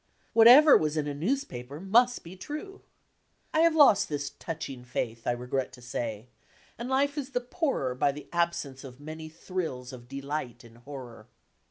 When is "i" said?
3.53-3.59, 5.27-5.31